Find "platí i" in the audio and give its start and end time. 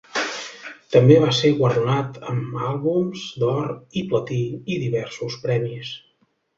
4.15-4.83